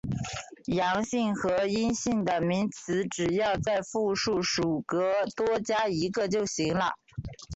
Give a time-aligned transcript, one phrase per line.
[0.73, 6.93] 阳性和阴性的名词只要在复数属格多加一个就行了。